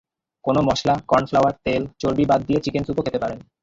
[0.45, 3.39] কোনো মসলা, কর্নফ্লাওয়ার, তেল, চর্বি বাদ দিয়ে চিকেন স্যুপও খেতে পারেন।